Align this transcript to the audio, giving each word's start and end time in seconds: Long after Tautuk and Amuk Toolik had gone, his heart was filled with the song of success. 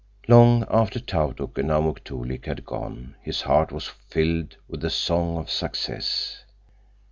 Long 0.27 0.65
after 0.67 0.99
Tautuk 0.99 1.59
and 1.59 1.69
Amuk 1.69 2.03
Toolik 2.03 2.47
had 2.47 2.65
gone, 2.65 3.15
his 3.21 3.41
heart 3.41 3.71
was 3.71 3.85
filled 4.09 4.57
with 4.67 4.81
the 4.81 4.89
song 4.89 5.37
of 5.37 5.51
success. 5.51 6.43